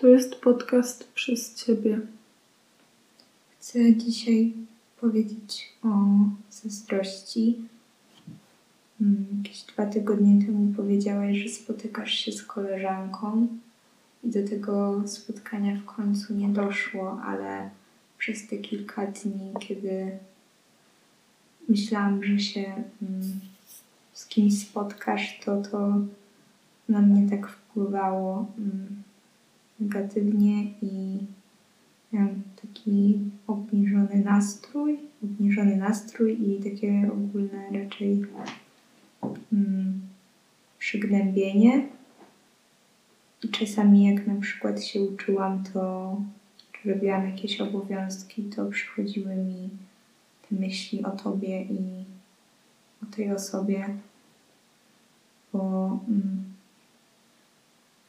To 0.00 0.08
jest 0.08 0.34
podcast 0.34 1.12
przez 1.12 1.54
Ciebie. 1.54 2.00
Chcę 3.58 3.96
dzisiaj 3.96 4.52
powiedzieć 5.00 5.68
o 5.82 5.88
zazdrości. 6.50 7.58
Mm, 9.00 9.26
jakieś 9.36 9.62
dwa 9.62 9.86
tygodnie 9.86 10.46
temu 10.46 10.74
powiedziałaś, 10.76 11.36
że 11.36 11.48
spotykasz 11.48 12.12
się 12.12 12.32
z 12.32 12.42
koleżanką 12.42 13.48
i 14.24 14.30
do 14.30 14.48
tego 14.48 15.02
spotkania 15.06 15.76
w 15.76 15.84
końcu 15.84 16.34
nie 16.34 16.48
doszło, 16.48 17.20
ale 17.22 17.70
przez 18.18 18.46
te 18.46 18.56
kilka 18.56 19.06
dni, 19.06 19.52
kiedy 19.60 20.10
myślałam, 21.68 22.24
że 22.24 22.38
się 22.38 22.60
mm, 23.02 23.40
z 24.12 24.26
kimś 24.26 24.58
spotkasz, 24.68 25.40
to 25.44 25.62
to 25.62 25.94
na 26.88 27.00
mnie 27.00 27.30
tak 27.30 27.48
wpływało 27.48 28.46
mm, 28.58 29.02
negatywnie 29.80 30.62
i 30.82 31.18
miałam 32.12 32.42
taki 32.62 33.18
obniżony 33.46 34.22
nastrój, 34.24 34.98
obniżony 35.24 35.76
nastrój 35.76 36.50
i 36.50 36.70
takie 36.70 37.10
ogólne 37.12 37.82
raczej 37.84 38.24
mm, 39.52 40.00
przygnębienie. 40.78 41.88
I 43.44 43.48
czasami 43.48 44.14
jak 44.14 44.26
na 44.26 44.40
przykład 44.40 44.84
się 44.84 45.00
uczyłam, 45.00 45.64
to 45.72 46.16
czy 46.72 46.92
robiłam 46.94 47.30
jakieś 47.30 47.60
obowiązki, 47.60 48.42
to 48.42 48.66
przychodziły 48.66 49.36
mi 49.36 49.68
te 50.48 50.56
myśli 50.56 51.04
o 51.04 51.10
tobie 51.10 51.62
i 51.62 52.04
o 53.02 53.06
tej 53.16 53.32
osobie, 53.32 53.88
bo 55.52 55.98
mm, 56.08 56.49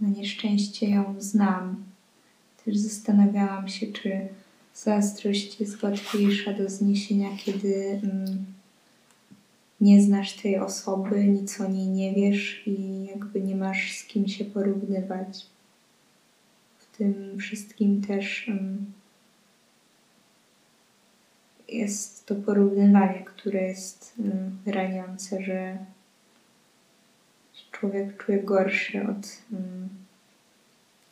na 0.00 0.08
nieszczęście 0.08 0.90
ją 0.90 1.14
znam. 1.18 1.84
Też 2.64 2.76
zastanawiałam 2.76 3.68
się, 3.68 3.86
czy 3.86 4.28
zazdrość 4.74 5.60
jest 5.60 5.82
łatwiejsza 5.82 6.52
do 6.52 6.70
zniesienia, 6.70 7.28
kiedy 7.36 8.00
mm, 8.02 8.44
nie 9.80 10.02
znasz 10.02 10.32
tej 10.32 10.58
osoby, 10.58 11.24
nic 11.24 11.60
o 11.60 11.68
niej 11.68 11.86
nie 11.86 12.14
wiesz 12.14 12.62
i 12.66 13.04
jakby 13.04 13.40
nie 13.40 13.56
masz 13.56 13.92
z 13.92 14.04
kim 14.04 14.28
się 14.28 14.44
porównywać. 14.44 15.46
W 16.78 16.96
tym 16.96 17.38
wszystkim 17.38 18.02
też 18.02 18.48
mm, 18.48 18.92
jest 21.68 22.26
to 22.26 22.34
porównywanie, 22.34 23.24
które 23.24 23.62
jest 23.62 24.14
mm, 24.18 24.58
raniące, 24.66 25.42
że 25.42 25.78
człowiek 27.80 28.24
czuje 28.24 28.42
gorszy 28.42 29.02
od 29.02 29.42
mm, 29.52 29.88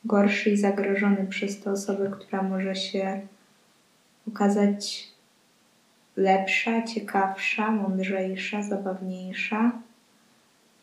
gorszy 0.04 0.50
i 0.50 0.56
zagrożony 0.56 1.26
przez 1.26 1.60
tę 1.60 1.70
osobę, 1.70 2.10
która 2.10 2.42
może 2.42 2.74
się 2.74 3.20
okazać 4.28 5.08
lepsza, 6.16 6.82
ciekawsza, 6.82 7.70
mądrzejsza, 7.70 8.62
zabawniejsza. 8.62 9.72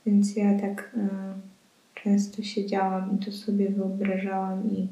Więc 0.05 0.35
ja 0.35 0.59
tak 0.59 0.91
y, 0.97 0.99
często 1.93 2.43
siedziałam 2.43 3.15
i 3.15 3.25
to 3.25 3.31
sobie 3.31 3.69
wyobrażałam 3.69 4.71
i 4.71 4.87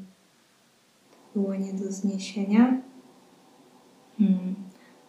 to 1.11 1.39
było 1.39 1.55
nie 1.55 1.73
do 1.73 1.91
zniesienia. 1.91 2.81
Hmm. 4.17 4.55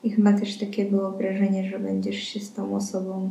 I 0.02 0.11
chyba 0.11 0.33
też 0.33 0.58
takie 0.58 0.91
wyobrażenie, 0.91 1.70
że 1.70 1.78
będziesz 1.78 2.17
się 2.17 2.41
z 2.41 2.52
tą 2.52 2.77
osobą 2.77 3.30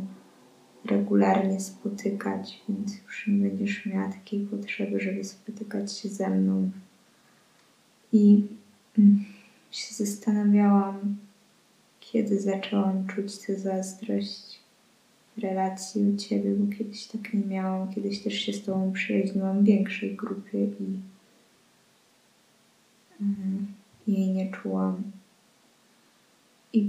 regularnie 0.84 1.60
spotykać, 1.60 2.60
więc 2.68 3.02
już 3.06 3.26
nie 3.26 3.48
będziesz 3.48 3.86
miała 3.86 4.12
takiej 4.12 4.46
potrzeby, 4.46 5.00
żeby 5.00 5.24
spotykać 5.24 5.98
się 5.98 6.08
ze 6.08 6.30
mną. 6.30 6.70
I 8.12 8.46
mm, 8.98 9.24
się 9.70 9.94
zastanawiałam, 9.94 11.16
kiedy 12.00 12.40
zaczęłam 12.40 13.06
czuć 13.06 13.38
tę 13.38 13.58
zazdrość 13.58 14.60
w 15.36 15.40
relacji 15.40 16.02
u 16.02 16.16
Ciebie, 16.16 16.50
bo 16.50 16.76
kiedyś 16.76 17.06
tak 17.06 17.34
nie 17.34 17.44
miałam. 17.46 17.94
Kiedyś 17.94 18.22
też 18.22 18.34
się 18.34 18.52
z 18.52 18.64
Tobą 18.64 18.92
przyjaźniłam 18.92 19.60
w 19.60 19.64
większej 19.64 20.16
grupie 20.16 20.58
i 20.64 20.98
yy, 23.20 23.26
jej 24.06 24.30
nie 24.30 24.50
czułam. 24.50 25.02
I 26.72 26.88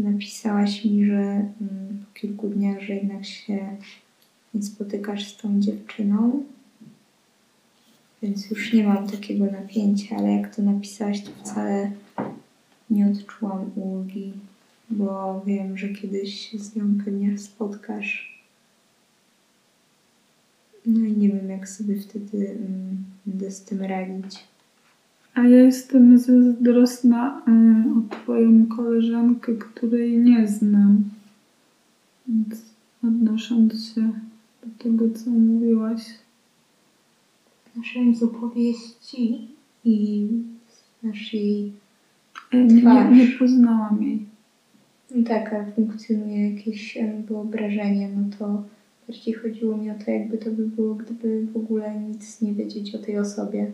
napisałaś 0.00 0.84
mi, 0.84 1.06
że 1.06 1.14
mm, 1.14 2.04
po 2.06 2.20
kilku 2.20 2.48
dniach, 2.48 2.80
że 2.80 2.94
jednak 2.94 3.24
się 3.24 3.76
nie 4.54 4.62
spotykasz 4.62 5.34
z 5.34 5.36
tą 5.36 5.60
dziewczyną. 5.60 6.44
Więc 8.22 8.50
już 8.50 8.72
nie 8.72 8.84
mam 8.84 9.08
takiego 9.08 9.44
napięcia, 9.44 10.16
ale 10.16 10.32
jak 10.32 10.56
to 10.56 10.62
napisałaś, 10.62 11.22
to 11.22 11.30
wcale 11.42 11.90
nie 12.90 13.06
odczułam 13.06 13.70
ulgi, 13.76 14.32
bo 14.90 15.42
wiem, 15.46 15.78
że 15.78 15.88
kiedyś 15.88 16.50
się 16.50 16.58
z 16.58 16.76
nią 16.76 16.84
pewnie 17.04 17.38
spotkasz. 17.38 18.40
No 20.86 21.06
i 21.06 21.12
nie 21.12 21.28
wiem, 21.28 21.50
jak 21.50 21.68
sobie 21.68 22.00
wtedy 22.00 22.50
mm, 22.50 23.04
będę 23.26 23.50
z 23.50 23.64
tym 23.64 23.82
radzić. 23.82 24.44
A 25.34 25.42
ja 25.42 25.60
jestem 25.64 26.18
zazdrosna 26.18 27.42
y, 27.48 27.98
o 27.98 28.14
Twoją 28.14 28.66
koleżankę, 28.66 29.54
której 29.54 30.18
nie 30.18 30.48
znam. 30.48 31.04
Więc 32.28 32.62
odnosząc 33.04 33.94
się 33.94 34.12
do 34.62 34.84
tego, 34.84 35.10
co 35.10 35.30
mówiłaś. 35.30 36.02
Naszej 37.76 38.14
z 38.14 38.22
opowieści 38.22 39.48
i 39.84 40.26
z 40.68 41.02
naszej 41.02 41.72
y, 42.54 42.64
nie, 42.64 42.82
nie, 42.82 43.10
nie 43.10 43.26
poznałam 43.38 44.02
jej. 44.02 44.26
No 45.14 45.28
tak, 45.28 45.52
ale 45.52 45.72
funkcjonuje 45.72 46.54
jakieś 46.54 46.96
y, 46.96 47.22
wyobrażenie, 47.28 48.08
no 48.16 48.36
to 48.38 48.62
bardziej 49.08 49.34
chodziło 49.34 49.76
mi 49.76 49.90
o 49.90 49.94
to, 50.04 50.10
jakby 50.10 50.38
to 50.38 50.50
by 50.50 50.66
było, 50.68 50.94
gdyby 50.94 51.46
w 51.46 51.56
ogóle 51.56 52.00
nic 52.00 52.40
nie 52.40 52.52
wiedzieć 52.52 52.94
o 52.94 52.98
tej 52.98 53.18
osobie. 53.18 53.72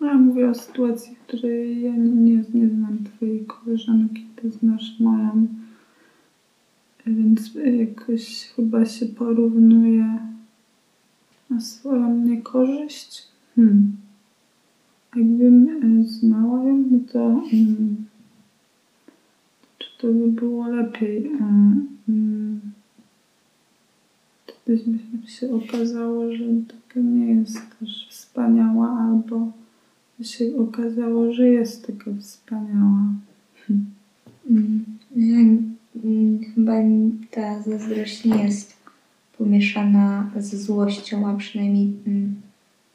No, 0.00 0.06
ja 0.06 0.14
mówię 0.14 0.50
o 0.50 0.54
sytuacji, 0.54 1.16
w 1.16 1.26
której 1.26 1.82
ja 1.82 1.96
nie, 1.96 2.10
nie, 2.10 2.44
nie 2.54 2.68
znam 2.68 2.98
twojej 3.04 3.44
koleżanki, 3.46 4.26
ty 4.36 4.50
znasz 4.50 5.00
moją. 5.00 5.46
Więc 7.06 7.54
jakoś 7.54 8.44
chyba 8.56 8.84
się 8.84 9.06
porównuje 9.06 10.18
na 11.50 11.60
swoją 11.60 12.16
niekorzyść. 12.16 13.28
Hmm. 13.56 13.92
Jakbym 15.16 15.68
e, 15.68 16.04
znała 16.04 16.64
ją, 16.64 16.84
no 16.90 16.98
to 17.12 17.42
hmm, 17.50 17.96
czy 19.78 19.88
to 19.98 20.06
by 20.06 20.28
było 20.28 20.68
lepiej? 20.68 21.30
Hmm. 21.38 21.88
Wtedy 24.46 24.98
się 25.26 25.54
okazało, 25.54 26.36
że 26.36 26.44
taka 26.68 27.00
nie 27.00 27.34
jest 27.34 27.60
też 27.80 28.06
wspaniała 28.10 28.69
się 30.22 30.44
okazało, 30.58 31.32
że 31.32 31.48
jest 31.48 31.86
taka 31.86 32.10
wspaniała. 32.20 33.04
Hmm. 33.66 33.86
Chyba 36.54 36.72
ta 37.30 37.62
zazdrość 37.62 38.24
nie 38.24 38.44
jest 38.44 38.76
pomieszana 39.38 40.30
ze 40.36 40.58
złością, 40.58 41.28
a 41.28 41.36
przynajmniej 41.36 41.92
mm, 42.06 42.40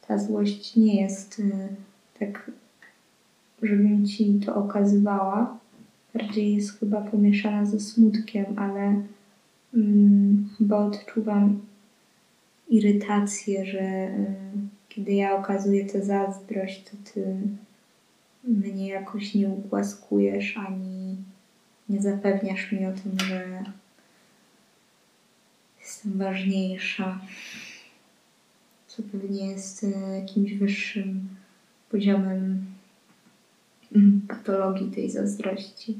ta 0.08 0.18
złość 0.18 0.76
nie 0.76 1.00
jest 1.00 1.38
y, 1.38 1.68
tak, 2.18 2.50
żebym 3.62 4.06
ci 4.06 4.40
to 4.46 4.54
okazywała. 4.54 5.58
Bardziej 6.14 6.54
jest 6.54 6.80
chyba 6.80 7.00
pomieszana 7.00 7.66
ze 7.66 7.80
smutkiem, 7.80 8.46
ale 8.56 9.02
hmm, 9.72 10.48
chyba 10.58 10.86
odczuwam 10.86 11.60
irytację, 12.68 13.66
że 13.66 13.80
y, 13.80 14.34
kiedy 14.96 15.12
ja 15.12 15.36
okazuję 15.36 15.86
tę 15.86 16.04
zazdrość, 16.04 16.84
to 16.84 16.96
ty 17.12 17.36
mnie 18.44 18.88
jakoś 18.88 19.34
nie 19.34 19.48
ugłaskujesz 19.48 20.56
ani 20.56 21.16
nie 21.88 22.02
zapewniasz 22.02 22.72
mi 22.72 22.86
o 22.86 22.92
tym, 22.92 23.18
że 23.28 23.64
jestem 25.80 26.18
ważniejsza, 26.18 27.20
co 28.86 29.02
pewnie 29.02 29.46
jest 29.50 29.84
e, 29.84 30.18
jakimś 30.20 30.54
wyższym 30.54 31.28
poziomem 31.90 32.64
patologii 34.28 34.90
tej 34.90 35.10
zazdrości. 35.10 35.98